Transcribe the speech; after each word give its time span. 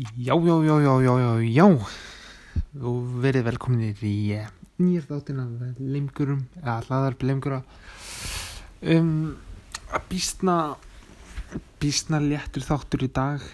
Já, 0.00 0.34
já, 0.34 0.64
já, 0.64 0.80
já, 0.80 1.00
já, 1.02 1.14
já, 1.20 1.40
já 1.44 1.66
og 2.80 2.98
verið 3.20 3.42
velkominir 3.50 3.98
í 4.06 4.32
uh, 4.32 4.46
nýjast 4.80 5.10
þáttin 5.10 5.40
af 5.42 5.80
lemgurum 5.82 6.38
eða 6.62 6.76
hlaðarp 6.86 7.24
lemgura 7.28 7.58
um, 8.80 9.34
að 9.92 10.06
býstna 10.08 10.54
býstna 11.82 12.20
léttur 12.24 12.64
þáttur 12.64 13.04
í 13.04 13.10
dag 13.12 13.44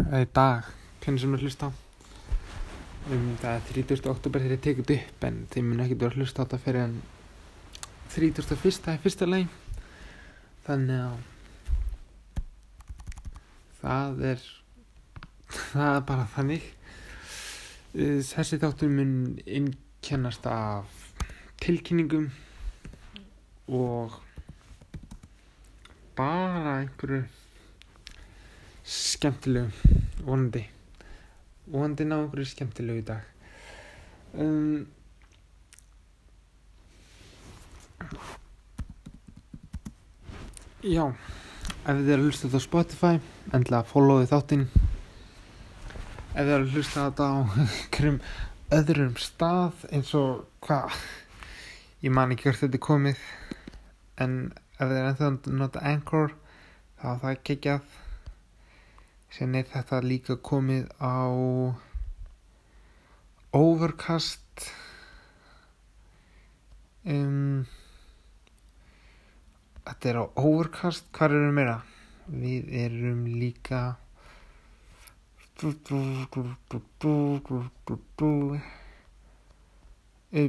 eða 0.00 0.22
í 0.24 0.30
dag 0.40 0.72
hvernig 1.04 1.22
sem 1.22 1.36
er 1.38 1.44
hlusta 1.46 1.68
á 1.68 1.70
um, 1.70 3.28
það 3.44 3.52
er 3.52 3.68
30. 3.68 4.02
oktober 4.16 4.42
þegar 4.42 4.56
ég 4.56 4.64
tekið 4.66 4.94
upp 4.96 5.28
en 5.30 5.38
þeim 5.54 5.68
mun 5.70 5.84
ekki 5.86 6.00
vera 6.00 6.18
hlusta 6.18 6.42
á 6.42 6.44
þetta 6.48 6.62
fyrir 6.64 6.88
en 6.88 6.98
31. 8.16 8.50
er 8.96 9.00
fyrsta 9.06 9.30
leið 9.30 9.54
þannig 10.66 11.04
að 11.04 11.22
það 13.84 14.22
er 14.32 14.44
það 15.54 15.96
er 15.96 16.04
bara 16.08 16.26
þannig. 16.34 16.68
Uh, 17.94 18.20
þessi 18.24 18.58
þáttur 18.62 18.92
mun 18.92 19.16
innkennast 19.44 20.46
af 20.48 20.88
tilkynningum 21.62 22.30
og 23.68 24.16
bara 26.16 26.78
einhverju 26.80 27.22
skemmtilegu 28.84 29.92
vonandi. 30.24 30.64
Vonandi 31.68 32.08
ná 32.08 32.18
einhverju 32.22 32.50
skemmtilegu 32.50 33.04
í 33.04 33.06
dag. 33.12 33.30
Um, 34.34 34.86
já 40.84 41.06
ef 41.84 41.98
þið 41.98 42.10
eru 42.14 42.22
að 42.22 42.28
hlusta 42.30 42.48
þetta 42.48 42.60
á 42.64 42.64
Spotify 42.64 43.16
endilega 43.52 43.88
followið 43.90 44.30
þáttinn. 44.30 44.62
Ef 46.32 46.38
þið 46.38 46.52
eru 46.54 46.64
að 46.64 46.76
hlusta 46.78 47.02
þetta 47.04 47.26
á 47.28 47.36
einhverjum 47.64 48.16
öðrum 48.78 49.18
stað 49.20 49.82
eins 49.92 50.12
og 50.16 50.46
hvað? 50.64 50.96
Ég 52.00 52.14
man 52.16 52.32
ekki 52.32 52.48
hvert 52.48 52.62
þetta 52.62 52.80
er 52.80 52.84
komið 52.86 53.26
en 54.24 54.38
ef 54.78 54.80
þið 54.80 54.96
eru 54.96 55.10
ennþá 55.10 55.28
að 55.28 55.52
nota 55.60 55.84
Anchor 55.92 56.34
þá 57.02 57.06
er 57.12 57.20
það 57.26 57.38
geggjað. 57.50 57.92
Sen 59.36 59.60
er 59.60 59.68
þetta 59.68 60.02
líka 60.08 60.40
komið 60.40 60.88
á 61.04 61.28
Overcast. 63.54 64.70
Um 67.04 67.66
Þetta 69.94 70.08
er 70.10 70.16
á 70.18 70.24
Overcast, 70.42 71.04
hvað 71.14 71.30
erum 71.30 71.44
við 71.46 71.52
meira? 71.54 71.74
Við 72.26 72.72
erum 72.74 73.20
líka 73.30 73.78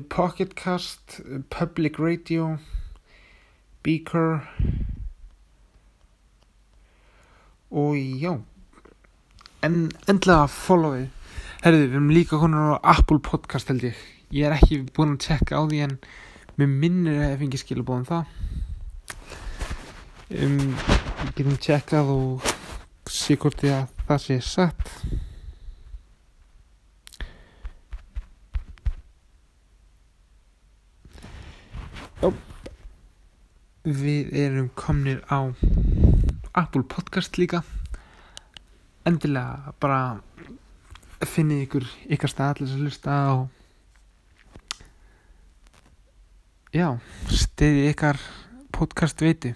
Pocketcast, 0.10 1.20
Public 1.54 2.00
Radio, 2.02 2.58
Beaker 3.86 4.42
og 7.70 7.94
já, 8.02 8.34
en 9.62 9.78
endlega 10.09 10.50
followið. 10.50 11.06
Herðu, 11.62 11.86
við 11.86 11.94
erum 11.94 12.09
líka 12.18 12.42
konar 12.42 12.82
á 12.82 12.98
Apple 12.98 13.22
Podcast 13.22 13.70
held 13.70 13.86
ég. 13.92 14.02
Ég 14.34 14.50
er 14.50 14.58
ekki 14.58 14.82
búin 14.90 15.14
að 15.20 15.30
tjekka 15.30 15.62
á 15.62 15.70
því 15.70 15.86
en 15.86 15.96
mér 16.58 16.76
minnir 16.82 17.22
að 17.22 17.30
ég 17.30 17.40
fengi 17.46 17.62
skilabóðum 17.62 18.09
það 18.09 18.45
um, 20.34 20.76
getum 21.36 21.58
tjekkað 21.62 22.09
og 22.16 22.50
sé 23.12 23.38
hvort 23.38 23.59
því 23.62 23.72
að 23.76 23.90
það 24.08 24.22
sé 24.23 24.38
satt. 24.45 24.92
Jó. 32.24 32.31
Við 33.86 34.34
erum 34.41 34.72
komnir 34.74 35.22
á 35.30 35.53
Apple 36.57 36.86
Podcast 36.90 37.38
líka. 37.38 37.62
Endilega 39.06 39.75
bara 39.80 40.18
finnið 41.25 41.68
ykkur 41.68 41.86
ykkar 42.16 42.31
staðallis 42.31 42.74
að 42.74 42.81
hlusta 42.81 43.13
og 43.36 43.46
já, 46.74 46.90
stiði 47.31 47.86
ykkar 47.94 48.19
podcast 48.75 49.22
veiti 49.24 49.53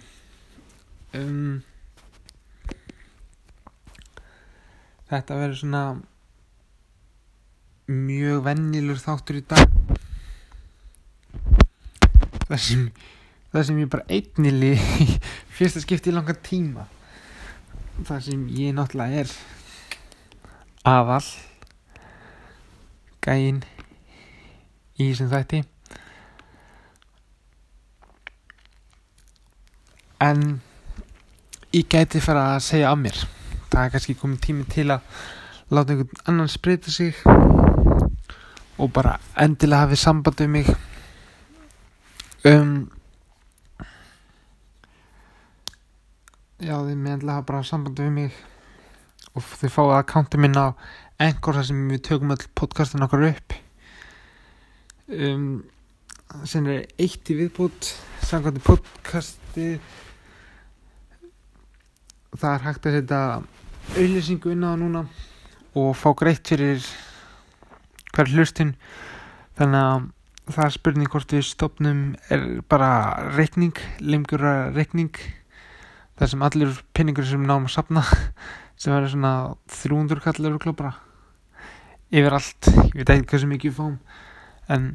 um, 1.18 1.60
þetta 5.10 5.38
verður 5.40 5.60
svona 5.60 5.84
mjög 7.90 8.44
vennilur 8.46 9.00
þáttur 9.02 9.40
í 9.40 9.44
dag. 9.50 9.78
Það 12.46 12.60
sem 12.66 12.84
það 13.50 13.66
sem 13.66 13.80
ég 13.82 13.90
bara 13.90 14.06
einnili 14.10 14.72
í 14.76 15.06
fyrsta 15.56 15.82
skipti 15.82 16.12
í 16.12 16.14
langa 16.14 16.36
tíma. 16.46 16.86
Það 18.06 18.24
sem 18.28 18.46
ég 18.56 18.74
náttúrulega 18.76 19.24
er. 19.24 19.34
Aðal 20.86 21.24
gæinn 23.20 23.60
í 24.96 25.10
þessum 25.10 25.30
þætti. 25.32 25.64
En 30.20 30.60
ég 31.70 31.86
gæti 31.86 32.20
fara 32.22 32.56
að 32.56 32.64
segja 32.66 32.90
af 32.90 32.98
mér. 32.98 33.18
Það 33.70 33.84
er 33.84 33.92
kannski 33.94 34.16
komið 34.18 34.40
tími 34.42 34.64
til 34.70 34.88
að 34.90 35.04
láta 35.70 35.94
einhvern 35.94 36.24
annan 36.26 36.50
spreita 36.50 36.90
sig 36.90 37.14
og 38.80 38.90
bara 38.94 39.18
endilega 39.38 39.84
hafið 39.84 40.00
samband 40.02 40.42
um 40.42 40.50
mig. 40.56 40.70
Um 42.50 42.72
já 46.58 46.74
þið 46.74 46.96
með 46.96 47.12
endilega 47.14 47.38
hafa 47.38 47.48
bara 47.52 47.62
samband 47.70 48.02
um 48.02 48.18
mig 48.18 48.34
og 49.34 49.46
þið 49.46 49.74
fáið 49.76 49.96
að 50.00 50.06
kánti 50.10 50.42
minna 50.42 50.66
á 50.66 50.70
einhver 51.22 51.60
þar 51.60 51.70
sem 51.70 51.88
við 51.92 52.04
tökum 52.08 52.34
all 52.34 52.46
podcastin 52.58 53.06
okkar 53.06 53.28
upp. 53.30 53.58
Um 55.06 55.46
sem 56.46 56.66
er 56.70 56.86
eitt 56.98 57.30
í 57.30 57.38
viðbútt 57.38 57.94
samkvæmdi 58.26 58.62
podcasti 58.66 59.70
það 62.36 62.52
er 62.54 62.64
hægt 62.66 62.86
að 62.86 62.96
setja 62.98 63.20
auðlýsingu 63.96 64.54
inn 64.54 64.64
á 64.66 64.70
það 64.70 64.80
núna 64.84 65.02
og 65.80 65.92
fá 65.98 66.10
greitt 66.18 66.50
fyrir 66.50 66.84
hver 68.14 68.30
hlustin 68.30 68.74
þannig 69.58 69.82
að 69.82 70.08
það 70.50 70.64
er 70.64 70.74
spurning 70.74 71.10
hvort 71.10 71.34
við 71.34 71.44
stopnum 71.46 72.00
er 72.32 72.46
bara 72.70 72.90
reikning, 73.36 73.76
limgjura 74.02 74.70
reikning 74.74 75.14
þar 76.18 76.32
sem 76.32 76.42
allir 76.46 76.80
pinningur 76.96 77.26
sem 77.26 77.44
náum 77.46 77.68
að 77.68 77.76
sapna 77.76 78.02
sem 78.80 78.94
verður 78.94 79.14
svona 79.14 79.34
300 79.74 80.24
kallar 80.24 80.56
og 80.56 80.64
klópara 80.64 80.94
yfir 82.10 82.34
allt, 82.34 82.70
ég 82.96 83.02
veit 83.02 83.14
ekki 83.14 83.30
hvað 83.30 83.44
sem 83.44 83.56
ekki 83.58 83.74
fám 83.74 83.98
en 84.70 84.90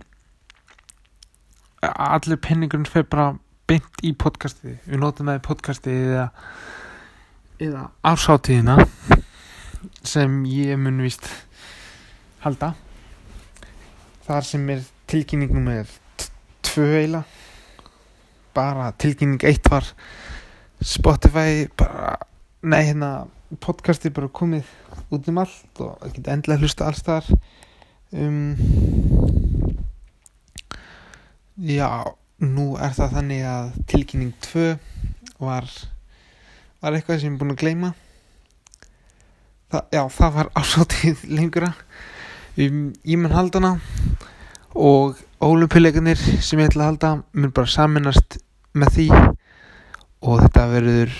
allir 1.86 2.42
pinningurinn 2.42 2.90
fer 2.90 3.06
bara 3.08 3.36
beint 3.70 4.04
í 4.06 4.12
podcasti 4.18 4.76
við 4.86 5.00
notum 5.02 5.30
það 5.32 5.40
í 5.40 5.46
podcasti 5.46 5.96
eða 5.96 6.28
eða 7.62 7.90
ásáttíðina 8.04 8.78
sem 10.04 10.44
ég 10.50 10.78
mun 10.80 11.02
vist 11.06 11.28
halda. 12.44 12.74
Þar 14.26 14.48
sem 14.48 14.70
er 14.74 14.86
tilkynningum 15.10 15.68
með 15.70 15.94
tvö 16.66 16.90
eila 17.00 17.24
bara 18.56 18.92
tilkynning 19.00 19.44
eitt 19.48 19.68
var 19.72 19.88
Spotify 20.82 21.66
bara, 21.78 22.18
nei 22.64 22.82
hérna 22.90 23.28
podcasti 23.62 24.12
bara 24.16 24.32
komið 24.32 24.68
út 25.14 25.28
um 25.32 25.42
allt 25.44 25.82
og 25.84 25.98
það 26.02 26.14
geta 26.18 26.36
endilega 26.36 26.64
hlusta 26.64 26.88
alls 26.88 27.04
þar 27.06 27.28
um, 28.16 28.56
já 31.62 31.90
nú 32.44 32.74
er 32.76 32.96
það 32.98 33.18
þannig 33.20 33.46
að 33.50 33.76
tilkynning 33.92 34.34
2 34.50 34.66
var 35.44 35.70
var 36.86 37.00
eitthvað 37.00 37.22
sem 37.22 37.32
ég 37.32 37.36
er 37.36 37.42
búin 37.42 37.54
að 37.56 37.62
gleyma? 37.64 37.92
Það, 39.74 39.86
já 39.96 40.02
það 40.14 40.36
var 40.36 40.50
ásátið 40.62 41.24
lengura 41.34 41.72
um, 42.62 42.82
ég 43.02 43.18
mun 43.22 43.34
halda 43.34 43.62
hana 43.62 43.72
og 44.76 45.18
ólupileganir 45.42 46.20
sem 46.20 46.62
ég 46.62 46.70
ætla 46.70 46.86
að 46.86 46.92
halda 46.92 47.12
mun 47.34 47.56
bara 47.56 47.72
saminast 47.74 48.38
með 48.78 48.94
því 48.98 49.08
og 49.16 50.44
þetta 50.44 50.68
verður 50.74 51.16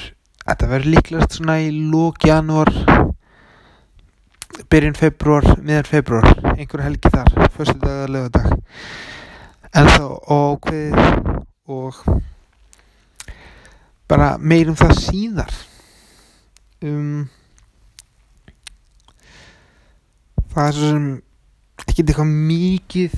þetta 0.46 0.70
verður 0.70 0.94
líklegast 0.94 1.40
svona 1.40 1.58
í 1.64 1.72
lók 1.74 2.28
janúar 2.30 2.72
byrjun 4.72 4.96
februar, 4.96 5.50
miðan 5.66 5.90
februar 5.90 6.30
einhver 6.54 6.86
helgi 6.86 7.12
þar, 7.12 7.34
fyrstu 7.58 7.80
dag 7.82 8.06
að 8.06 8.14
lögadag 8.16 8.54
en 9.76 9.92
þá 9.92 10.06
ákveðið 10.30 11.44
og 11.76 12.00
bara 14.10 14.36
meirum 14.38 14.78
það 14.78 14.94
síðar. 15.02 15.56
Um 16.86 17.26
það 20.54 20.68
er 20.68 20.78
svo 20.78 20.92
sem 20.92 21.08
ekki 21.86 22.06
eitthvað 22.06 22.34
mikið 22.52 23.16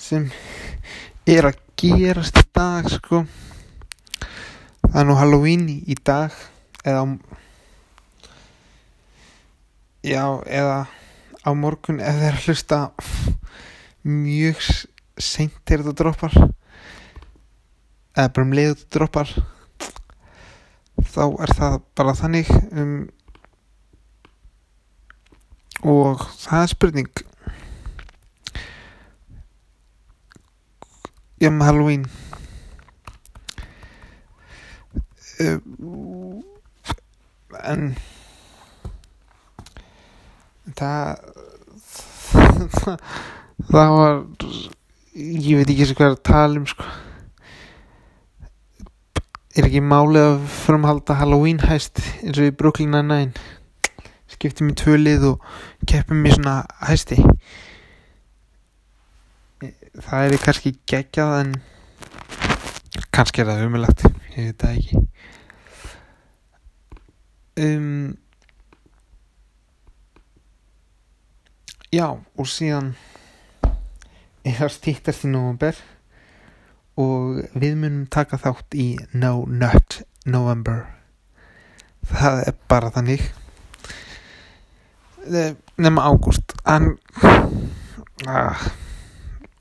sem 0.00 0.26
er 1.30 1.50
að 1.50 1.60
gerast 1.80 2.40
í 2.40 2.46
dag 2.56 2.88
sko. 2.90 3.24
Það 4.84 5.00
er 5.02 5.08
nú 5.08 5.18
Halloween 5.18 5.68
í 5.70 5.96
dag 6.00 6.34
eða 6.84 7.04
á 7.04 7.06
já 10.04 10.24
eða 10.44 10.84
á 11.44 11.50
morgun 11.56 12.00
ef 12.04 12.18
þeir 12.20 12.40
hlusta 12.44 12.78
mjög 14.04 14.60
seint 15.16 15.56
þegar 15.64 15.84
þetta 15.86 15.96
droppar 16.00 16.34
eða 18.14 18.28
bara 18.36 18.44
um 18.44 18.52
leiðu 18.56 18.76
droppar 18.92 19.32
þá 21.04 21.22
er 21.44 21.52
það 21.58 21.76
bara 21.98 22.14
þannig 22.18 22.50
um, 22.72 22.96
og 25.84 26.24
það 26.40 26.62
er 26.62 26.72
spurning. 26.72 27.12
Með 31.44 31.66
Halloween. 31.68 32.04
Uh, 35.44 35.58
en 37.64 37.88
það 40.78 41.18
það, 42.78 43.00
var 43.70 44.22
ég 45.14 45.58
veit 45.58 45.72
ekki 45.74 45.90
hvað 45.90 46.06
er 46.06 46.14
að 46.14 46.22
tala 46.30 46.62
um 46.62 46.68
sko 46.70 46.86
er 49.54 49.68
ekki 49.68 49.82
málið 49.86 50.24
að 50.26 50.40
framhalda 50.50 51.14
Halloween 51.20 51.60
hæst 51.62 52.00
eins 52.24 52.40
og 52.40 52.48
í 52.48 52.54
Brooklyn 52.58 52.90
Nine-Nine? 52.90 53.32
Skiptum 54.34 54.72
í 54.72 54.74
tvö 54.74 54.96
lið 54.98 55.28
og 55.28 55.44
keppum 55.86 56.24
í 56.26 56.32
svona 56.34 56.56
hæsti. 56.82 57.20
Það 59.94 60.26
er 60.26 60.42
kannski 60.42 60.74
geggjað 60.90 61.36
en 61.38 61.54
kannski 63.14 63.44
er 63.44 63.52
það 63.52 63.64
umilagt 63.68 64.04
ég 64.34 64.50
veit 64.50 64.64
það 64.64 64.76
ekki. 64.80 65.02
Um 67.62 67.88
já 71.94 72.08
og 72.10 72.48
síðan 72.50 72.96
er 74.42 74.56
það 74.58 74.72
stýttast 74.80 75.28
í 75.28 75.30
november 75.30 75.78
og 77.00 77.40
við 77.58 77.78
munum 77.80 78.06
taka 78.12 78.38
þátt 78.38 78.76
í 78.78 78.88
No 79.12 79.44
Nut 79.48 80.02
November. 80.26 80.84
Það 82.10 82.42
er 82.48 82.56
bara 82.70 82.92
þannig. 82.94 83.26
Nema 85.80 86.04
ágúst. 86.06 86.54
Hann 86.64 86.96
ah, 88.28 88.60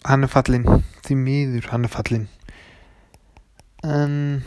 hann 0.06 0.24
er 0.24 0.32
fallin 0.32 0.66
því 1.04 1.16
miður 1.20 1.70
hann 1.72 1.88
er 1.88 1.92
fallin 1.92 2.28
en 3.84 4.44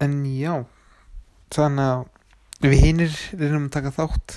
en 0.00 0.14
já. 0.26 0.64
Þannig 1.50 1.90
að 1.90 2.70
við 2.70 2.82
hinnir 2.84 3.14
reynum 3.34 3.66
að 3.68 3.74
taka 3.74 3.92
þátt 3.94 4.36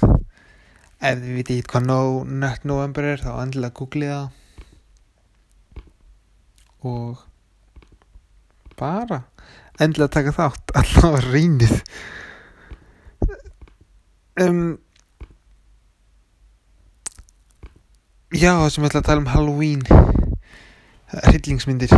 ef 1.04 1.20
þið 1.20 1.36
viti 1.38 1.58
eitthvað 1.60 1.84
hvað 1.84 1.90
no, 1.90 2.00
nött 2.44 2.66
november 2.68 3.08
er 3.12 3.22
þá 3.24 3.32
endilega 3.44 3.76
googlið 3.80 4.14
það. 4.14 4.30
Og 6.88 7.24
bara 8.80 9.20
endilega 9.84 10.16
taka 10.16 10.36
þátt. 10.36 10.74
Alltaf 10.80 11.20
reynið 11.28 11.76
um, 14.42 14.64
já 18.34 18.52
það 18.58 18.70
sem 18.74 18.84
ég 18.84 18.92
ætla 18.92 19.04
að 19.04 19.10
tala 19.12 19.24
um 19.24 19.32
Halloween. 19.34 19.84
Hryllingsmyndir. 21.14 21.92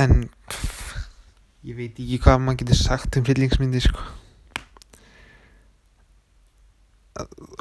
En 0.00 0.28
pff, 0.48 0.94
ég 1.66 1.76
veit 1.76 1.98
ekki 1.98 2.22
hvað 2.24 2.40
maður 2.42 2.62
getur 2.62 2.80
sagt 2.80 3.18
um 3.18 3.26
hryllingsmyndir 3.26 3.84
sko 3.84 4.23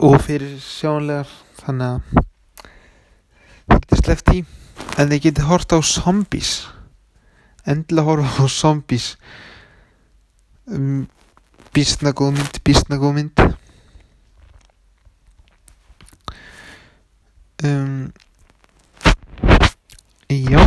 og 0.01 0.15
fyrir 0.25 0.55
sjónlegar 0.61 1.29
þannig 1.61 1.89
að 1.89 2.23
það 3.67 3.81
getur 3.83 4.01
sleppt 4.01 4.31
í 4.33 4.39
en 4.97 5.11
þið 5.11 5.21
getur 5.27 5.49
hort 5.49 5.75
á 5.77 5.79
zombies. 5.85 6.53
Endilega 7.69 8.07
horfa 8.09 8.43
á 8.43 8.45
zombies. 8.49 9.13
Um, 10.65 11.05
bísna 11.75 12.15
góð 12.17 12.37
mynd 12.39 12.59
bísna 12.65 12.97
góð 12.97 13.15
mynd. 13.19 13.45
Um, 17.63 18.11
já 20.33 20.65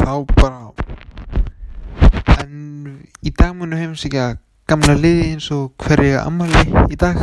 þá 0.00 0.24
bara 0.34 0.72
en 2.40 3.04
í 3.22 3.30
dag 3.30 3.54
munu 3.54 3.76
að 3.78 4.36
gamla 4.66 4.96
liði 4.98 5.30
eins 5.34 5.50
og 5.54 5.74
hverja 5.78 6.24
ammali 6.24 6.64
í 6.90 6.98
dag 6.98 7.20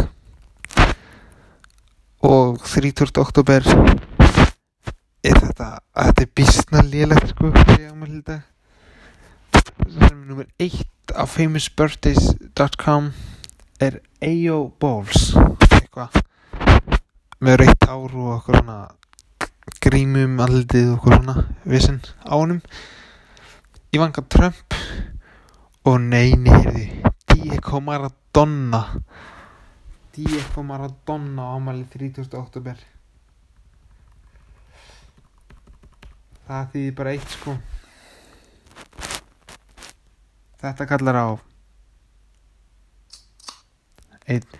og 2.21 2.59
30. 2.61 3.17
oktober 3.17 3.65
er 5.25 5.37
þetta 5.37 5.67
að 5.97 6.05
þetta 6.07 6.23
er 6.23 6.29
bísna 6.37 6.83
lélegt 6.85 7.31
sko 7.33 7.49
hverja 7.55 7.89
ammali 7.89 8.19
í 8.19 8.25
dag 8.27 8.41
það 9.81 10.05
er 10.05 10.15
nummer 10.15 10.47
1 10.61 11.15
á 11.17 11.23
famousbirthdays.com 11.25 13.09
er 13.81 13.97
A.O. 14.21 14.59
Balls 14.77 15.31
eitthvað 15.73 16.21
með 17.41 17.59
reytt 17.63 17.87
ár 17.89 18.13
og 18.13 18.29
okkur 18.35 18.59
svona 18.59 18.77
grímum 19.81 20.37
aldið 20.45 20.91
og 20.91 20.99
okkur 20.99 21.17
svona 21.17 21.35
vissin 21.65 21.99
ánum 22.21 22.61
Ivanka 23.97 24.21
Trump 24.29 24.77
og 25.89 25.97
neini 26.05 26.53
heyrði 26.53 26.85
Diego 27.33 27.81
Maradona 27.81 28.85
Diego 30.15 30.63
Maradona 30.67 31.43
ámæli 31.55 31.85
30. 31.87 32.33
oktober 32.35 32.79
það 36.47 36.73
þýðir 36.73 36.95
bara 36.97 37.13
eitt 37.15 37.29
sko. 37.31 37.53
Þetta 40.61 40.87
kallar 40.89 41.19
á 41.19 41.27
einn 44.27 44.59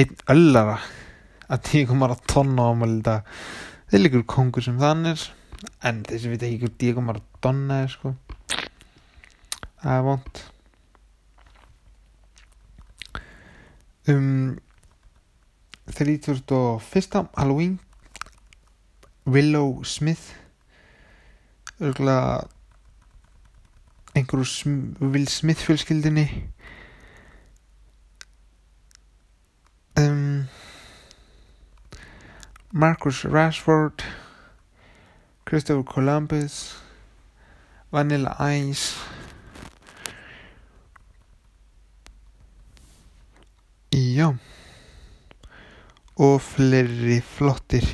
einn 0.00 0.16
öllara 0.32 0.78
að 1.50 1.66
Diego 1.68 1.98
Maradona 2.00 2.70
ámæli 2.72 3.02
þetta 3.02 3.18
þeir 3.90 4.04
líkur 4.06 4.24
kongur 4.32 4.64
sem 4.64 4.80
þann 4.80 5.12
er 5.12 5.26
en 5.84 6.00
þessi 6.08 6.32
veit 6.32 6.46
ekki 6.48 6.62
hvað 6.64 6.80
Diego 6.80 7.04
Maradona 7.04 7.82
er 7.84 7.92
sko. 7.92 8.14
Það 9.84 9.94
er 9.98 10.08
vond 10.08 10.42
um 14.10 14.58
31. 15.92 17.28
Halloween. 17.36 17.78
Willow 19.26 19.82
Smith. 19.84 20.34
Örgulega 21.80 22.46
einhverju 24.14 24.44
sm 24.44 24.70
Will 25.00 25.26
Smith 25.28 25.60
fjölskyldinni 25.64 26.26
um, 29.98 30.48
Marcus 32.72 33.24
Rashford 33.24 34.02
Christopher 35.44 35.84
Columbus 35.84 36.82
Vanilla 37.92 38.36
Ice. 38.40 38.96
Já 43.92 44.34
og 46.20 46.36
fleiri 46.44 47.20
flottir. 47.24 47.86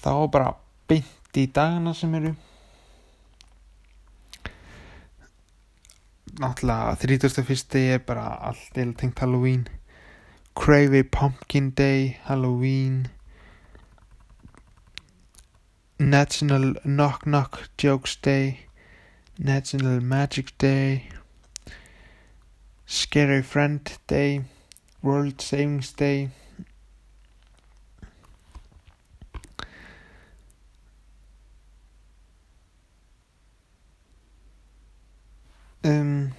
Þá 0.00 0.12
bara 0.32 0.52
beint 0.88 1.40
í 1.40 1.46
dagana 1.48 1.94
sem 1.96 2.12
eru. 2.18 2.34
Náttúrulega 6.40 6.96
31. 7.00 7.78
er 7.80 8.02
bara 8.04 8.26
allt 8.50 8.76
eða 8.76 8.96
tengt 9.00 9.22
Halloween. 9.24 9.64
Cravey 10.56 11.02
Pumpkin 11.04 11.70
Day 11.76 12.18
Halloween. 12.28 13.08
National 15.98 16.74
Knock 16.84 17.24
Knock 17.24 17.70
Jokes 17.78 18.16
Day. 18.16 18.66
National 19.38 20.00
Magic 20.00 20.52
Day 20.58 21.19
Scary 22.92 23.42
Friend 23.42 23.98
Day, 24.08 24.42
World 25.00 25.40
Savings 25.40 25.92
Day. 25.92 26.28
Um, 35.84 36.32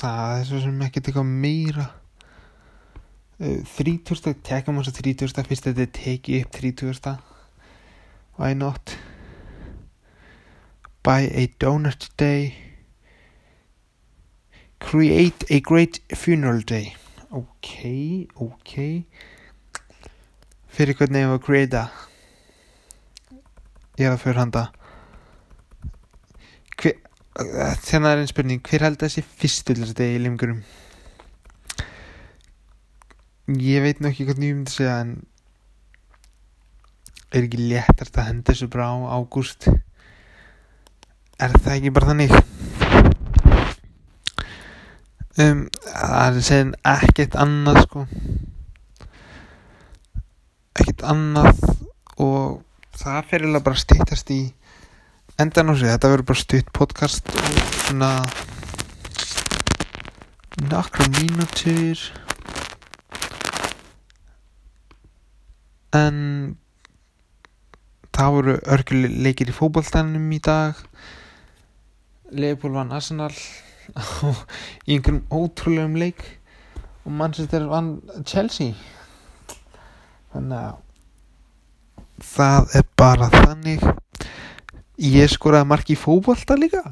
Það 0.00 0.38
er 0.38 0.44
svo 0.44 0.60
sem 0.60 0.84
ekki 0.84 1.00
teka 1.00 1.24
meira. 1.24 1.88
Þrítúrsta, 3.40 4.36
teka 4.44 4.68
mjög 4.68 4.90
svo 4.90 4.98
þrítúrsta 5.00 5.48
fyrst 5.48 5.72
þetta 5.72 5.90
teki 5.96 6.42
upp 6.44 6.60
þrítúrsta 6.60 7.16
why 8.40 8.54
not? 8.54 8.96
Buy 11.02 11.28
a 11.32 11.46
donut 11.60 12.08
day. 12.16 12.56
Create 14.80 15.44
a 15.50 15.60
great 15.60 16.00
funeral 16.16 16.64
day. 16.64 16.96
Ok, 17.30 17.68
ok 18.34 19.04
fyrir 20.70 20.96
hvernig 20.96 21.26
var 21.26 21.36
að 21.36 21.44
creata 21.44 21.80
ég 23.98 24.06
er 24.06 24.14
að 24.14 24.22
fyrir 24.22 24.38
handa 24.38 24.62
hver 26.80 26.96
þannig 27.84 28.10
er 28.10 28.20
einn 28.20 28.28
spurning. 28.30 28.60
Hver 28.66 28.84
held 28.84 28.98
þessi 29.00 29.22
fyrstu 29.22 29.74
til 29.74 29.84
þessi 29.84 29.96
degi 29.98 30.16
í 30.18 30.22
limgurum? 30.24 30.62
Ég 33.60 33.84
veit 33.84 34.00
ekki 34.02 34.26
hvernig 34.28 34.50
ég 34.50 34.56
myndi 34.56 34.74
segja 34.74 34.96
en 35.04 35.12
er 37.30 37.44
ekki 37.46 37.60
léttast 37.70 38.16
að 38.18 38.26
henda 38.30 38.52
þessu 38.52 38.68
bara 38.72 38.90
á 38.90 38.96
ágúst? 39.18 39.68
Er 41.40 41.54
það 41.56 41.74
ekki 41.76 41.92
bara 41.94 42.10
þannig? 42.10 42.32
Um, 45.40 45.60
það 45.86 46.38
er 46.40 46.44
segin 46.44 46.72
ekkert 46.90 47.36
annað 47.38 47.78
sko. 47.86 48.02
Ekkert 50.74 51.04
annað 51.06 51.62
og 52.20 52.58
það 52.98 53.28
fyrir 53.30 53.48
alveg 53.48 53.66
bara 53.68 53.80
stýttast 53.80 54.32
í 54.34 54.40
endan 55.40 55.70
á 55.70 55.74
sig, 55.78 55.88
þetta 55.88 56.10
verður 56.12 56.28
bara 56.28 56.42
stutt 56.42 56.72
podcast 56.76 57.30
og 57.30 57.60
svona 57.86 58.10
nokkra 60.68 61.06
mínútur. 61.14 62.02
En 65.96 66.18
það 68.16 68.34
voru 68.36 68.56
örguleikir 68.76 69.50
í 69.50 69.56
fókbóltanum 69.56 70.28
í 70.34 70.40
dag. 70.44 70.78
Leopold 72.30 72.76
vann 72.76 72.94
Arsenal 72.94 73.32
í 74.86 74.94
einhverjum 74.94 75.24
ótrúlegum 75.34 75.98
leik 75.98 76.22
og 77.04 77.12
Manchester 77.16 77.66
vann 77.70 77.96
Chelsea. 78.24 78.76
Þannig 80.30 80.58
að 80.60 80.78
það 82.30 82.76
er 82.78 82.88
bara 83.00 83.30
þannig. 83.34 83.86
Ég 85.00 85.32
skoraði 85.32 85.70
marki 85.70 85.96
í 85.96 86.00
fókbólta 86.00 86.58
líka 86.60 86.84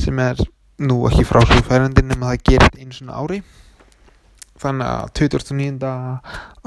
sem 0.00 0.18
er 0.20 0.40
nú 0.76 1.06
ekki 1.08 1.24
frásugfærandi 1.24 2.02
nema 2.04 2.34
það 2.34 2.42
gerist 2.50 2.76
einu 2.80 2.96
svona 2.96 3.20
ári. 3.20 3.40
Þannig 4.60 4.88
að 4.88 5.10
29. 5.20 5.90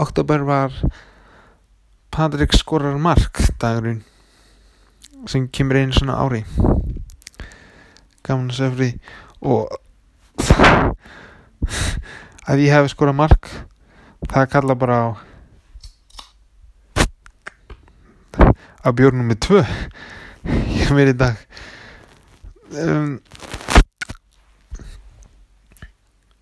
oktober 0.05 0.45
var 0.45 0.73
Patrik 2.09 2.57
skorar 2.57 2.97
mark 2.97 3.37
dagurinn 3.61 4.01
sem 5.29 5.45
kemur 5.51 5.77
einu 5.79 5.93
svona 5.93 6.15
ári. 6.23 6.41
Gaman 8.25 8.49
að 8.49 8.55
segja 8.57 8.75
fyrir 8.75 8.95
og 9.41 9.63
að 12.49 12.61
ég 12.65 12.73
hef 12.73 12.91
skorað 12.91 13.19
mark 13.19 13.43
það 14.29 14.51
kalla 14.53 14.73
bara 14.79 14.95
á 14.99 15.01
að 18.89 18.97
bjórnum 18.99 19.27
með 19.29 19.39
tvö 19.45 19.61
ég 20.81 20.89
meir 20.95 21.09
í 21.13 21.17
dag. 21.17 21.35
Um, 22.69 23.11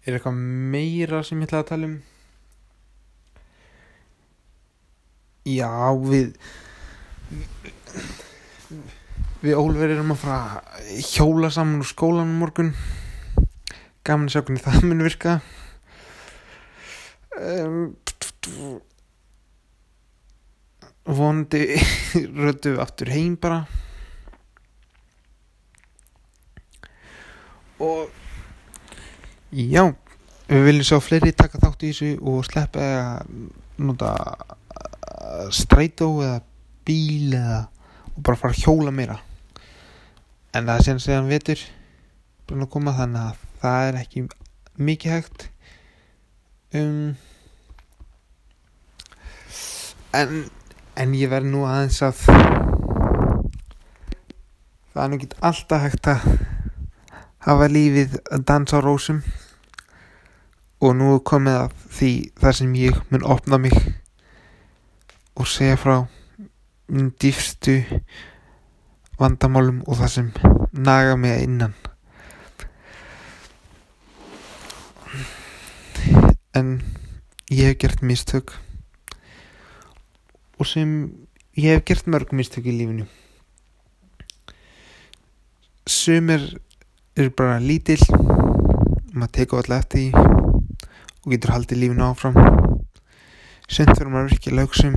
er 0.08 0.14
eitthvað 0.16 0.36
meira 0.76 1.20
sem 1.26 1.40
ég 1.42 1.48
ætla 1.50 1.60
að 1.64 1.70
tala 1.72 1.86
um 1.90 1.98
já 5.48 5.72
við 6.04 6.34
við 9.42 9.56
Ólver 9.58 9.94
erum 9.94 10.12
að 10.16 10.24
fara 10.24 10.62
hjóla 11.08 11.52
saman 11.54 11.84
úr 11.84 11.88
skólanum 11.88 12.40
morgun. 12.42 12.74
Gaman 14.08 14.28
að 14.28 14.34
sjá 14.34 14.42
hvernig 14.42 14.64
það 14.66 14.86
mun 14.88 15.06
virka. 15.06 15.38
Um, 17.38 17.82
vonandi 21.08 21.64
við 22.40 22.82
aftur 22.82 23.14
heim 23.14 23.38
bara. 23.40 23.62
Og 27.78 28.10
já 29.54 29.84
við 30.48 30.64
viljum 30.66 30.88
sjá 30.88 30.98
fleiri 31.04 31.36
taka 31.36 31.62
þátt 31.62 31.84
í 31.84 31.92
þessu 31.92 32.14
og 32.26 32.46
sleppa 32.48 32.88
að 32.98 33.34
nota 33.78 34.12
strætó 35.54 36.12
eða 36.26 36.42
bíl 36.88 37.34
eða 37.38 37.60
og 38.18 38.24
bara 38.26 38.40
fara 38.40 38.56
að 38.56 38.64
hjóla 38.64 38.92
meira. 38.94 39.20
En 40.56 40.66
það 40.66 40.76
er 40.76 40.86
síðan 40.86 41.04
segjan 41.04 41.32
vetur 41.32 41.64
búin 42.48 42.64
að 42.64 42.72
koma 42.74 42.96
þannig 42.98 43.22
að 43.22 43.42
það 43.62 43.88
er 43.88 43.98
ekki 44.02 44.24
mikið 44.88 45.14
hægt. 45.14 45.50
Um, 46.78 47.16
en 50.16 50.48
en 50.98 51.14
ég 51.14 51.30
verð 51.30 51.52
nú 51.52 51.66
aðeins 51.70 52.00
að 52.02 52.24
það 54.94 55.04
er 55.04 55.12
nú 55.12 55.20
ekki 55.20 55.30
alltaf 55.52 55.84
hægt 55.84 56.10
að 56.10 56.26
hafa 57.46 57.68
lífið 57.70 58.18
að 58.26 58.48
dansa 58.50 58.82
á 58.82 58.86
rósum. 58.86 59.22
Og 60.82 60.94
nú 60.98 61.18
komið 61.26 61.56
að 61.60 61.78
því 61.98 62.12
þar 62.42 62.58
sem 62.58 62.74
ég 62.78 62.98
mun 63.10 63.26
opna 63.26 63.58
mig 63.62 63.78
og 65.38 65.46
segja 65.46 65.78
frá 65.78 65.98
dýfstu 67.22 67.78
vandamálum 69.20 69.84
og 69.86 70.00
það 70.00 70.12
sem 70.14 70.32
naga 70.74 71.16
mig 71.16 71.44
innan. 71.46 71.76
En 76.58 76.80
ég 77.52 77.70
hef 77.70 77.78
gert 77.84 78.02
mistök. 78.02 78.56
Og 80.58 80.66
sem 80.66 80.94
ég 81.58 81.76
hef 81.76 81.86
gert 81.86 82.10
mörg 82.10 82.34
mistök 82.34 82.66
í 82.66 82.74
lífinu. 82.74 83.06
Sumir 85.86 86.50
eru 87.16 87.30
bara 87.38 87.62
lítill 87.62 88.02
maður 89.14 89.34
teka 89.38 89.62
alltaf 89.62 89.86
eftir 89.86 90.18
og 90.18 91.32
getur 91.34 91.54
haldið 91.56 91.84
lífinu 91.84 92.10
áfram 92.10 92.77
sem 93.68 93.90
þurfum 93.92 94.14
maður 94.16 94.32
virkilega 94.32 94.68
auksum 94.68 94.96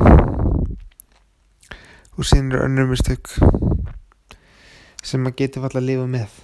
og 2.21 2.27
síðan 2.29 2.53
eru 2.53 2.67
önnur 2.67 2.91
mistök 2.91 3.33
sem 5.03 5.23
maður 5.25 5.39
getur 5.41 5.65
alltaf 5.65 5.81
að 5.81 5.87
lifa 5.89 6.07
með. 6.11 6.37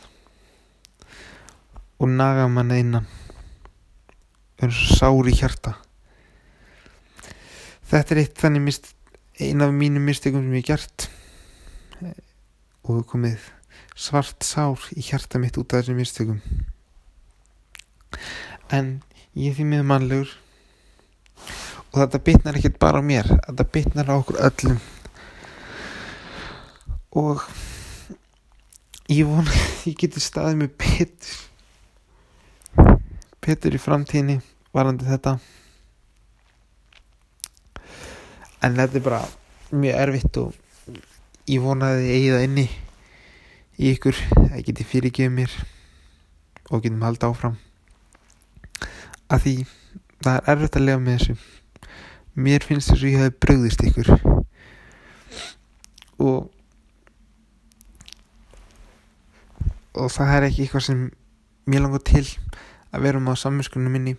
Og 2.00 2.10
naga 2.12 2.46
manna 2.52 2.78
innan 2.80 3.06
eins 4.60 4.78
og 4.80 4.98
sári 4.98 5.34
hjarta. 5.36 5.74
Þetta 7.86 8.14
er 8.14 8.20
eitt 8.22 8.40
þannig 8.40 8.64
mist, 8.64 8.88
ein 9.38 9.62
af 9.62 9.74
mínum 9.76 10.08
mistökum 10.08 10.46
sem 10.46 10.56
ég 10.58 10.66
gert. 10.66 11.08
Og 12.86 13.04
komið 13.10 13.44
svart 13.96 14.44
sár 14.46 14.80
í 14.96 15.04
hjarta 15.04 15.38
mitt 15.42 15.58
út 15.60 15.74
af 15.74 15.84
þessum 15.84 16.00
mistökum. 16.00 16.40
En 18.72 18.98
ég 19.36 19.52
er 19.52 19.58
því 19.60 19.68
með 19.70 19.86
mannlegur 19.92 20.34
og 21.96 22.02
þetta 22.02 22.18
bitnar 22.20 22.56
ekkert 22.58 22.74
bara 22.76 23.00
mér 23.00 23.24
þetta 23.32 23.64
bitnar 23.72 24.10
á 24.12 24.20
okkur 24.20 24.36
öllum. 24.44 24.80
Og 27.16 27.40
ég 29.08 29.24
vona 29.24 29.48
að 29.48 29.86
ég 29.88 29.96
geti 30.02 30.20
staðið 30.20 30.58
með 30.60 30.74
betur 30.82 31.38
betur 33.46 33.78
í 33.78 33.80
framtíðinni 33.80 34.36
varandi 34.76 35.08
þetta. 35.08 35.38
En 38.60 38.76
þetta 38.76 39.00
er 39.00 39.06
bara 39.08 39.24
mjög 39.72 40.00
erfitt 40.04 40.40
og 40.42 41.00
ég 41.48 41.64
vona 41.64 41.94
að 41.94 42.04
ég 42.04 42.12
eigi 42.18 42.30
það 42.36 42.48
inni 42.50 42.68
í 43.80 43.94
ykkur 43.94 44.24
að 44.42 44.56
ég 44.58 44.68
geti 44.68 44.90
fyrirgefið 44.92 45.36
mér 45.40 45.60
og 46.68 46.84
getum 46.84 47.08
haldið 47.08 47.30
áfram. 47.30 47.60
Að 49.32 49.46
því 49.46 49.60
það 50.26 50.34
er 50.34 50.50
erfitt 50.52 50.76
að 50.76 50.90
lega 50.90 51.06
með 51.06 51.22
þessu 51.22 51.44
mér 52.36 52.64
finnst 52.64 52.92
þess 52.92 53.02
að 53.02 53.12
ég 53.14 53.22
hef 53.24 53.38
bröðist 53.40 53.84
ykkur. 53.88 54.10
Og 56.20 56.52
og 59.96 60.10
það 60.12 60.34
er 60.34 60.46
ekki 60.50 60.66
eitthvað 60.66 60.84
sem 60.84 61.06
mér 61.64 61.86
langar 61.86 62.02
til 62.04 62.26
að 62.92 63.06
vera 63.06 63.20
um 63.20 63.30
á 63.32 63.34
samvinskunum 63.40 63.96
minni. 63.96 64.16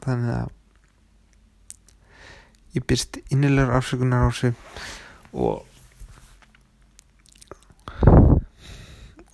Þannig 0.00 0.32
að 0.38 0.48
ég 2.78 2.86
byrst 2.88 3.20
innilegar 3.28 3.76
afsökunar 3.76 4.24
á 4.24 4.30
sig 4.32 4.54
og 5.32 5.66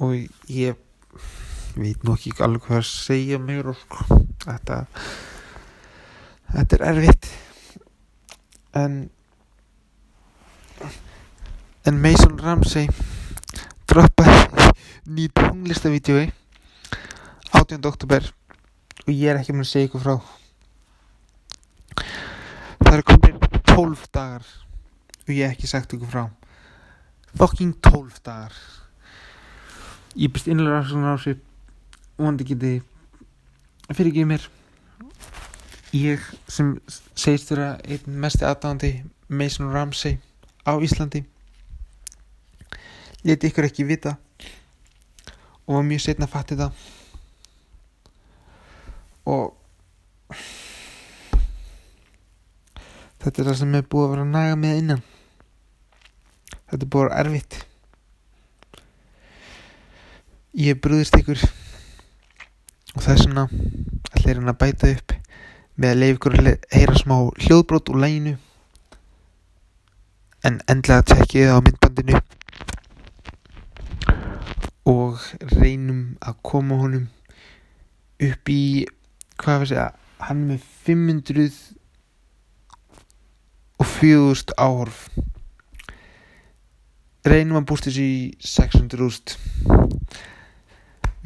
og 0.02 0.12
ég 0.50 0.76
veit 1.76 2.02
nú 2.04 2.16
ekki 2.16 2.34
alveg 2.42 2.66
hvað 2.66 2.82
að 2.82 2.90
segja 2.90 3.38
mér 3.40 3.70
og 3.70 3.78
sko. 3.78 4.20
Þetta 4.42 4.84
þetta 6.50 6.76
er 6.76 6.88
erfitt 6.90 7.30
en 8.76 9.10
en 11.86 12.00
Mason 12.02 12.36
Ramsey 12.36 12.88
droppaði 13.88 14.72
ný 15.08 15.28
tónlistavídeói 15.32 16.26
18. 17.56 17.80
oktober 17.88 18.26
og 19.06 19.12
ég 19.14 19.30
er 19.30 19.40
ekki 19.40 19.54
með 19.54 19.64
að 19.64 19.70
segja 19.70 19.88
ykkur 19.88 20.02
frá. 20.02 20.16
Það 22.82 22.96
er 22.98 23.04
komin 23.06 23.38
12 23.70 24.04
dagar 24.12 24.44
og 25.24 25.32
ég 25.32 25.46
hef 25.46 25.56
ekki 25.56 25.70
sagt 25.70 25.94
ykkur 25.96 26.12
frá. 26.12 26.24
Fucking 27.38 27.78
12 27.80 28.20
dagar. 28.26 28.52
Ég 30.16 30.32
byrst 30.34 30.50
innlega 30.52 30.82
svona 30.90 31.14
á 31.14 31.16
sig 31.22 31.40
vondi 32.18 32.44
geti 32.48 32.74
fyrir 33.94 34.12
ekki 34.12 34.28
mér 34.28 34.50
ég 35.96 36.22
sem 36.48 36.74
segist 37.14 37.50
vera 37.52 37.72
einn 37.84 38.20
mest 38.22 38.44
aðdáðandi 38.44 38.92
Mason 39.28 39.72
Ramsey 39.72 40.18
á 40.66 40.72
Íslandi 40.82 41.24
leti 43.26 43.50
ykkur 43.50 43.66
ekki 43.68 43.86
vita 43.88 44.16
og 45.66 45.78
var 45.78 45.86
mjög 45.88 46.04
setna 46.04 46.28
að 46.28 46.34
fatti 46.36 46.58
það 46.60 46.84
og 49.26 49.56
þetta 53.22 53.42
er 53.42 53.48
það 53.50 53.58
sem 53.60 53.74
er 53.74 53.86
búið 53.90 54.04
að 54.06 54.12
vera 54.12 54.24
að 54.26 54.34
naga 54.34 54.58
með 54.62 54.80
innan. 54.80 55.02
Þetta 56.70 56.82
er 56.84 56.90
búið 56.94 57.02
að 57.02 57.08
vera 57.08 57.22
erfitt. 57.24 57.56
Ég 60.56 60.80
brúðist 60.80 61.18
ykkur 61.18 61.42
og 62.96 63.08
er 63.12 63.20
svona 63.20 63.48
allir 64.16 64.38
hann 64.38 64.52
að 64.52 64.60
bæta 64.62 64.92
upp 64.94 65.16
með 65.76 65.92
að 65.92 66.00
leiða 66.00 66.16
ykkur 66.16 66.36
að 66.36 66.48
heyra 66.72 66.96
smá 67.00 67.16
hljóðbrót 67.44 67.92
úr 67.92 68.00
læginu 68.04 68.34
en 70.46 70.58
endlega 70.70 71.02
tekkið 71.12 71.52
á 71.52 71.58
myndbandinu. 71.60 72.20
Og 74.86 75.20
reynum 75.56 76.02
að 76.22 76.34
koma 76.46 76.78
honum 76.80 77.08
upp 78.22 78.52
í 78.52 78.86
hvað 79.36 79.58
var 79.62 79.72
það 79.72 80.02
hann 80.26 80.42
er 80.42 80.48
með 80.52 80.60
500 80.86 81.50
og 83.76 83.86
4000 83.90 84.54
áhorf 84.56 85.00
reynum 87.26 87.58
að 87.58 87.66
búst 87.68 87.88
þessu 87.88 88.04
í 88.06 88.38
600.000 88.40 89.36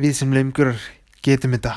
við 0.01 0.17
sem 0.17 0.35
leimgurar 0.35 0.81
getum 1.23 1.55
þetta 1.55 1.75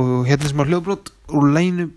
og 0.00 0.26
hérna 0.28 0.48
sem 0.48 0.62
á 0.62 0.64
hljóðbrót 0.64 1.12
úr 1.36 1.50
læginu 1.54 1.90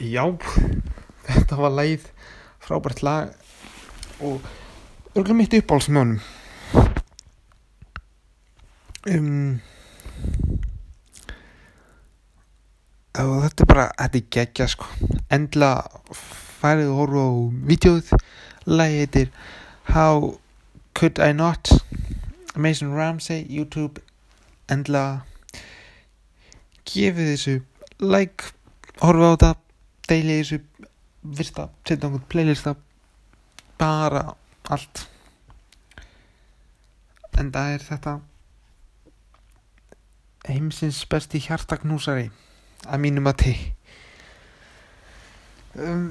Já, 0.00 0.24
þetta 1.26 1.56
var 1.60 1.74
lagið 1.76 2.06
frábært 2.64 3.02
lag 3.04 3.34
og 4.24 4.40
örgulega 5.12 5.36
mitt 5.38 5.54
uppáhalds 5.58 5.86
með 5.92 6.00
honum 6.00 6.20
um, 9.12 9.39
og 13.26 13.42
þetta 13.44 13.64
er 13.64 13.68
bara 13.70 13.86
þetta 13.98 14.18
er 14.18 14.28
geggja 14.36 14.66
sko. 14.70 14.86
Endla 15.32 15.70
færið 16.60 16.92
og 16.92 16.98
horfa 17.00 17.24
á 17.26 17.30
vídeoð 17.70 18.12
lagið 18.68 19.00
heitir 19.02 19.30
How 19.90 20.38
Could 20.94 21.18
I 21.18 21.32
Not? 21.32 21.72
Mason 22.56 22.94
Ramsey 22.94 23.46
YouTube. 23.48 24.02
Endla 24.70 25.22
gefið 26.88 27.32
þessu 27.32 27.56
like 28.00 28.52
horfa 29.02 29.30
á 29.30 29.32
þetta 29.34 29.52
deili 30.10 30.40
þessu 30.40 30.60
virta, 31.22 31.68
setja 31.84 32.08
einhvern 32.08 32.26
playlista 32.32 32.74
bara 33.80 34.34
allt. 34.70 35.06
En 37.38 37.50
það 37.54 37.74
er 37.74 37.88
þetta 37.88 38.14
heimsins 40.50 41.02
besti 41.08 41.40
hjartaknúsari 41.44 42.30
að 42.86 43.02
mínum 43.04 43.28
að 43.28 43.36
te 43.44 43.54
um, 45.76 46.06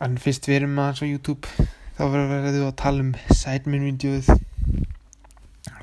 en 0.00 0.20
fyrst 0.22 0.46
við 0.48 0.62
erum 0.62 0.78
aðeins 0.78 1.02
á 1.02 1.10
YouTube 1.10 1.68
þá 1.98 2.04
verður 2.06 2.46
verið 2.46 2.68
að 2.68 2.78
tala 2.84 3.04
um 3.04 3.14
Sidemen-vídeóið 3.40 4.30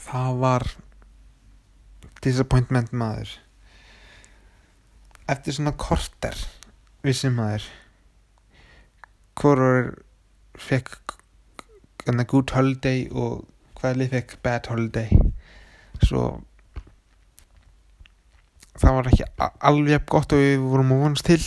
það 0.08 0.40
var 0.42 0.66
disappointment 2.24 2.94
maður. 2.96 3.30
Eftir 5.28 5.58
svona 5.58 5.76
korter 5.80 6.38
vissi 7.06 7.30
maður 7.32 7.66
hvorur 9.38 9.92
fekk 10.58 11.16
good 12.08 12.54
holiday 12.56 13.06
og 13.12 13.44
hvaða 13.78 14.00
lið 14.00 14.14
fekk 14.16 14.38
bad 14.46 14.70
holiday. 14.72 15.12
Svo 16.02 16.24
það 18.82 18.98
var 18.98 19.10
ekki 19.10 19.26
alveg 19.70 20.06
gott 20.10 20.34
og 20.36 20.42
við 20.42 20.62
vorum 20.62 20.94
að 20.94 21.02
vonast 21.04 21.28
til. 21.28 21.42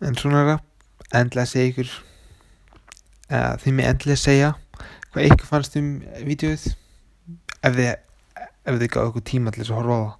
En 0.00 0.16
svona 0.18 0.42
er 0.42 0.48
það. 0.50 0.66
Endilega 1.10 1.50
segja 1.50 1.70
ykkur 1.72 1.90
eða 3.30 3.56
þið 3.62 3.74
með 3.76 3.88
endilega 3.90 4.20
segja 4.20 4.50
hvað 5.10 5.26
ykkur 5.26 5.48
fannst 5.48 5.76
um 5.80 5.90
vídeoið. 6.26 6.68
Ef 7.66 7.76
þið 7.76 7.90
ef 7.90 8.78
þið 8.78 8.90
gáðu 8.94 9.12
ykkur 9.12 9.26
tíma 9.30 9.52
til 9.54 9.62
þess 9.62 9.74
að 9.74 9.80
horfa 9.80 9.98
á 9.98 10.02
það. 10.06 10.16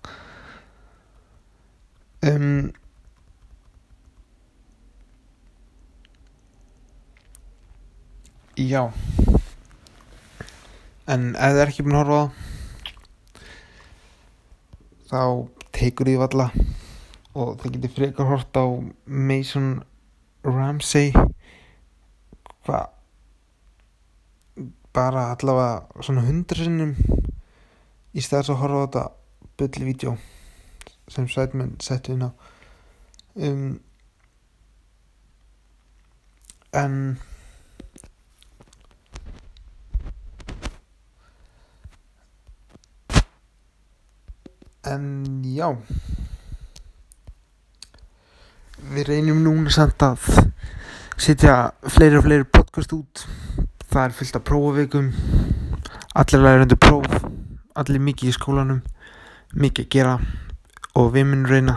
Um, 2.31 2.73
já. 8.59 8.83
En 11.11 11.31
ef 11.35 11.55
þið 11.55 11.65
er 11.65 11.75
ekki 11.75 11.87
búin 11.87 11.99
að 11.99 12.03
horfa 12.05 12.21
á 12.21 12.25
það 12.27 12.50
þá 15.11 15.23
tekur 15.75 16.07
því 16.07 16.17
valla 16.21 16.49
og 17.35 17.59
það 17.61 17.75
getur 17.77 17.95
frekar 17.97 18.31
hort 18.31 18.59
á 18.59 18.67
Mason 19.07 19.69
Ramsey. 20.47 21.13
Hvað 22.67 22.89
bara 24.95 25.29
allavega 25.35 26.03
svona 26.03 26.27
hundra 26.27 26.65
sinnum 26.67 26.97
í 28.15 28.23
staðis 28.25 28.51
að 28.51 28.61
horfa 28.63 28.79
á 28.79 28.85
þetta 28.87 29.05
bulli 29.61 29.87
vídeo 29.87 30.17
sem 31.11 31.29
Sætmenn 31.31 31.77
settu 31.83 32.15
inn 32.15 32.27
á. 32.27 32.31
Um, 33.39 33.79
en 36.75 36.97
en 44.91 45.43
já. 45.45 45.71
Við 48.91 49.07
reynum 49.07 49.43
núna 49.45 49.71
samt 49.73 50.03
að 50.03 50.25
setja 51.21 51.57
fleiri 51.87 52.19
og 52.19 52.25
fleiri 52.27 52.47
podcast 52.49 52.95
út. 52.97 53.25
Það 53.91 54.05
er 54.05 54.17
fyllt 54.17 54.39
af 54.39 54.47
prófavikum. 54.49 55.11
Allir 56.19 56.43
lægur 56.43 56.65
undir 56.65 56.81
próf. 56.81 57.27
Allir 57.79 58.03
mikið 58.03 58.33
í 58.33 58.35
skólanum. 58.35 58.81
Mikið 59.55 59.87
að 59.87 59.93
gera. 59.95 60.17
Og 60.99 61.13
við 61.15 61.29
munum 61.29 61.51
reyna. 61.51 61.77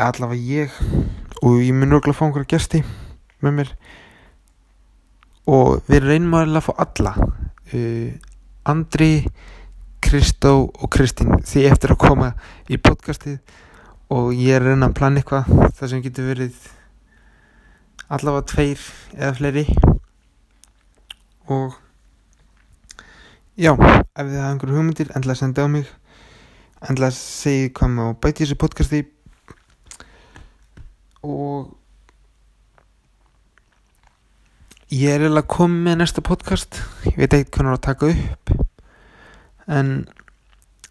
Allavega 0.00 0.40
ég. 0.40 0.80
Og 1.40 1.62
ég 1.64 1.72
mun 1.76 1.96
örgulega 1.96 2.18
fá 2.18 2.26
einhverja 2.26 2.52
gesti 2.56 2.82
með 3.40 3.56
mér. 3.60 3.72
Og 5.48 5.80
við 5.88 6.04
reynum 6.04 6.36
að 6.36 6.60
fá 6.68 6.74
alla. 6.84 7.14
Uh, 7.72 8.12
Andri 8.68 9.24
Kristó 10.10 10.66
og 10.66 10.88
Kristín 10.90 11.36
því 11.46 11.68
eftir 11.70 11.92
að 11.94 12.00
koma 12.02 12.28
í 12.66 12.74
podcastið 12.82 13.36
og 14.10 14.32
ég 14.34 14.56
er 14.56 14.64
að 14.64 14.72
reyna 14.72 14.88
að 14.90 14.94
plana 14.98 15.20
eitthvað 15.20 15.50
það 15.78 15.90
sem 15.92 16.00
getur 16.02 16.24
verið 16.26 16.56
allavega 18.10 18.48
tveir 18.50 18.80
eða 19.14 19.36
fleiri. 19.38 19.62
Og 21.54 21.76
já, 23.54 23.70
ef 23.70 24.18
þið 24.18 24.34
hafa 24.34 24.48
einhverju 24.48 24.78
hugmyndir 24.80 25.12
endilega 25.14 25.38
senda 25.44 25.62
á 25.62 25.70
mig 25.70 25.92
endilega 26.88 27.14
segi 27.14 27.68
hvað 27.78 27.92
maður 27.94 28.16
bæti 28.24 28.42
þessu 28.42 28.58
podcasti. 28.64 29.00
Og 31.22 31.70
ég 34.90 35.14
er 35.14 35.28
eiginlega 35.28 35.54
komið 35.54 35.86
með 35.86 36.02
næsta 36.02 36.26
podcast. 36.26 36.82
Ég 37.06 37.22
veit 37.22 37.30
ekkert 37.30 37.60
hvernig 37.60 37.70
á 37.70 37.78
að 37.78 37.86
taka 37.86 38.10
upp 38.10 38.69
en 39.70 39.92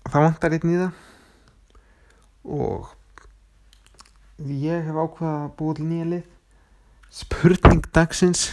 það 0.07 0.25
vantar 0.25 0.55
einn 0.55 0.71
í 0.71 0.79
það. 0.79 1.05
Og 2.49 2.89
ég 4.47 4.87
hef 4.87 4.99
ákveðað 5.03 5.41
að 5.43 5.55
búa 5.59 5.77
til 5.77 5.87
nýja 5.89 6.09
lið. 6.13 6.27
Spurning 7.19 7.89
dagsins. 7.95 8.45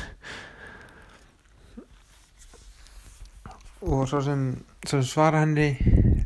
Og 3.86 4.06
svo 4.10 4.22
sem, 4.24 4.48
svo 4.82 4.98
sem 4.98 5.08
svara 5.12 5.44
henni 5.44 5.68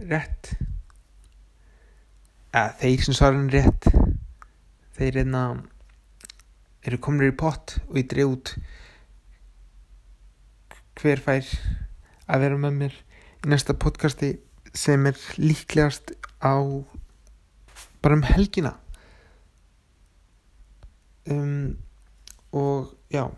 rétt. 0.09 0.55
Eða 2.55 2.71
þeir 2.81 3.05
sem 3.05 3.19
svara 3.19 3.37
henni 3.37 3.59
rétt. 3.59 3.91
Þeir 4.97 5.21
einna 5.25 5.45
eru 6.87 6.97
kominir 7.03 7.35
í 7.35 7.37
pott 7.37 7.77
og 7.91 8.01
ég 8.01 8.09
dreif 8.09 8.33
út 8.33 8.55
hver 11.01 11.21
fær 11.25 11.47
að 12.31 12.43
vera 12.45 12.59
með 12.61 12.77
mér 12.77 12.97
næsta 13.47 13.73
podcasti 13.73 14.35
sem 14.75 15.07
er 15.07 15.17
líklegast 15.37 16.13
á 16.45 16.61
bara 18.03 18.15
um 18.15 18.23
helgina. 18.23 18.73
Um, 21.31 21.77
og 22.53 22.95
já 23.13 23.31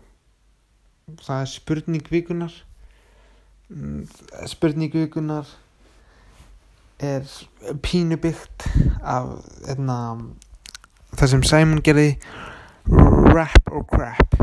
það 1.07 1.41
er 1.41 1.45
spurning 1.45 2.11
vikunar 2.11 2.53
um, 3.69 4.07
spurning 4.47 4.93
vikunar 4.93 5.47
er 6.99 7.27
pínu 7.83 8.17
byggt 8.17 8.67
af 9.03 9.43
einna, 9.67 10.17
það 11.15 11.27
sem 11.27 11.43
Simon 11.43 11.81
gerði 11.83 12.17
rap 12.87 13.71
or 13.71 13.83
crap. 13.83 14.35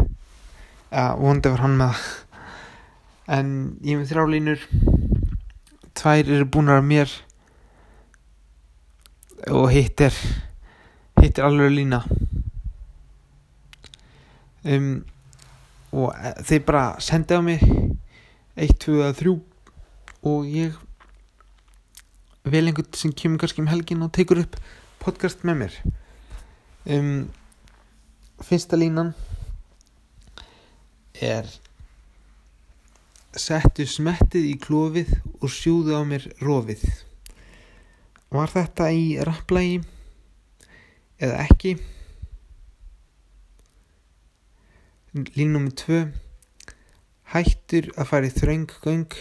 Ja, 0.92 1.14
vondi 1.16 1.48
var 1.48 1.64
hann 1.64 1.78
með 1.80 2.00
en 3.30 3.52
ég 3.86 4.00
með 4.00 4.10
þrjá 4.10 4.26
línur 4.28 4.66
tvær 6.00 6.28
eru 6.32 6.46
búnar 6.48 6.80
af 6.80 6.86
mér 6.88 7.10
og 9.52 9.70
hitt 9.72 10.00
er 10.00 10.14
hitt 11.20 11.38
er 11.38 11.44
alveg 11.44 11.74
lína. 11.74 12.00
Um, 14.64 15.04
og 15.92 16.14
e- 16.16 16.42
þeir 16.44 16.64
bara 16.64 16.84
sendi 17.00 17.36
á 17.36 17.40
mig 17.44 17.60
1, 18.56 18.76
2 18.80 18.96
eða 19.00 19.12
3 19.16 19.34
og 20.22 20.48
ég 20.48 20.76
vel 22.44 22.68
einhvern 22.68 22.96
sem 22.96 23.12
kemur 23.12 23.40
kannski 23.40 23.60
um 23.60 23.70
helgin 23.72 24.02
og 24.04 24.12
tekur 24.12 24.40
upp 24.40 24.56
podcast 25.00 25.44
með 25.44 25.62
mér. 25.62 25.80
Um, 26.88 27.28
fyrsta 28.40 28.76
línan 28.76 29.12
er 31.20 31.48
settu 33.38 33.86
smettið 33.86 34.48
í 34.50 34.56
klófið 34.58 35.12
og 35.38 35.52
sjúðu 35.54 35.94
á 35.94 36.02
mér 36.02 36.26
rofið. 36.42 36.82
Var 38.30 38.50
þetta 38.50 38.88
í 38.94 39.04
rapplægi 39.26 39.80
eða 41.22 41.44
ekki? 41.46 41.76
Lín 45.14 45.54
nummer 45.54 45.74
tvö. 45.74 46.04
Hættur 47.30 47.90
að 47.96 48.10
fara 48.10 48.30
í 48.30 48.34
þröng 48.34 48.68
göng. 48.82 49.16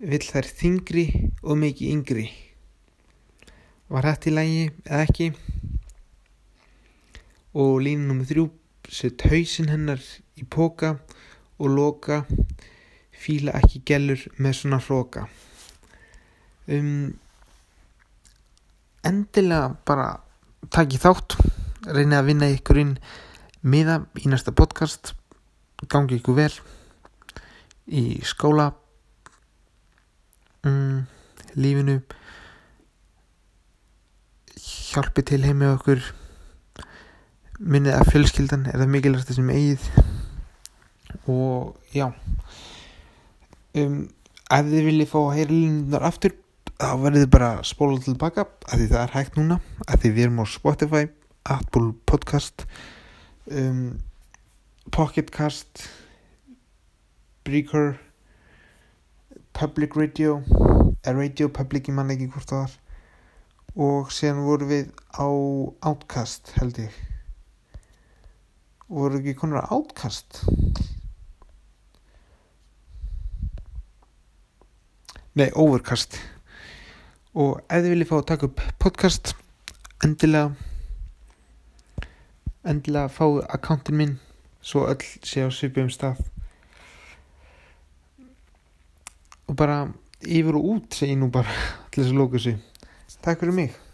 Vill 0.00 0.26
þær 0.26 0.50
þingri 0.60 1.06
og 1.42 1.58
mikið 1.62 1.94
yngri. 1.94 2.28
Var 3.90 4.06
þetta 4.06 4.30
í 4.30 4.34
lægi 4.34 4.64
eða 4.86 5.02
ekki? 5.06 5.28
Og 7.58 7.76
lín 7.86 8.06
nummer 8.06 8.26
þrjú. 8.26 8.48
Sett 8.90 9.22
hausinn 9.30 9.70
hennar 9.70 10.02
í 10.34 10.42
póka 10.42 10.96
og 11.60 11.68
loka 11.70 12.24
fíla 13.20 13.56
ekki 13.60 13.82
gellur 13.88 14.22
með 14.40 14.56
svona 14.60 14.80
hróka 14.84 15.26
um, 16.70 17.12
endilega 19.06 19.74
bara 19.88 20.10
takk 20.72 20.96
þátt 21.00 21.38
reyni 21.88 22.16
að 22.16 22.28
vinna 22.30 22.50
ykkur 22.52 22.80
inn 22.82 22.94
miða 23.62 24.02
í 24.20 24.28
næsta 24.28 24.52
podcast 24.56 25.14
gangi 25.88 26.20
ykkur 26.20 26.36
vel 26.36 26.52
í 27.90 28.20
skóla 28.24 28.70
um, 30.68 31.04
lífinu 31.56 32.00
hjálpi 34.60 35.24
til 35.26 35.42
heimi 35.44 35.68
okkur 35.70 36.02
minnið 37.60 37.96
að 37.98 38.10
fjölskyldan 38.12 38.66
er 38.70 38.80
það 38.80 38.92
mikilvægt 38.94 39.32
sem 39.36 39.50
eigið 39.52 39.88
og 41.28 41.76
já 41.94 42.08
um, 43.78 43.96
ef 44.50 44.68
þið 44.70 44.86
viljið 44.88 45.10
fá 45.12 45.18
að 45.20 45.32
heyra 45.38 45.54
línunar 45.54 46.06
aftur 46.10 46.36
þá 46.80 46.90
verður 47.04 47.18
þið 47.20 47.32
bara 47.36 47.52
að 47.58 47.64
spóla 47.70 48.02
tilbaka 48.04 48.46
af 48.48 48.76
því 48.76 48.90
það 48.90 49.00
er 49.02 49.14
hægt 49.14 49.38
núna 49.38 49.60
af 49.86 50.00
því 50.02 50.12
við 50.16 50.26
erum 50.26 50.42
á 50.42 50.46
Spotify, 50.48 51.04
Apple 51.44 51.92
Podcast 52.10 52.66
um, 53.50 53.98
Pocketcast 54.90 55.86
Breaker 57.44 57.98
Public 59.52 59.96
Radio 59.96 60.40
Radio 61.04 61.48
Public, 61.48 61.88
ég 61.88 61.96
man 61.96 62.12
ekki 62.12 62.30
hvort 62.32 62.50
það 62.50 62.64
var 62.64 62.78
og 63.78 64.10
síðan 64.10 64.42
vorum 64.44 64.70
við 64.70 64.90
á 65.14 65.26
Outcast 65.86 66.50
held 66.58 66.78
ég. 66.82 66.94
Voru 68.90 69.20
ekki 69.20 69.36
konar 69.38 69.66
á 69.66 69.70
Outcast 69.70 70.42
nei, 75.38 75.50
Overcast. 75.54 76.18
Og 77.34 77.60
ef 77.68 77.84
þið 77.84 77.92
viljið 77.94 78.10
fá 78.10 78.16
að 78.18 78.28
taka 78.32 78.48
upp 78.50 78.64
podcast 78.82 79.34
endilega 80.04 80.50
endilega 82.66 83.12
fá 83.12 83.24
akkántin 83.56 83.96
minn 84.00 84.16
svo 84.60 84.86
öll 84.90 85.04
sé 85.24 85.46
á 85.46 85.48
svipum 85.54 85.90
stað. 85.92 86.18
Og 89.46 89.56
bara 89.58 89.84
yfir 90.20 90.58
og 90.58 90.66
út 90.74 90.98
segi 90.98 91.16
nú 91.16 91.30
bara 91.32 91.54
til 91.90 92.02
þess 92.02 92.12
að 92.12 92.20
lóka 92.20 92.42
sig 92.42 92.58
takk 93.20 93.42
fyrir 93.42 93.52
mig 93.56 93.89